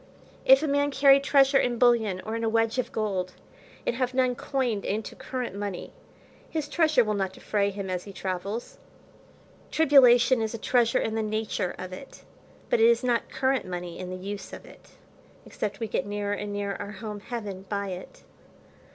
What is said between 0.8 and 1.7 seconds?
carry treasure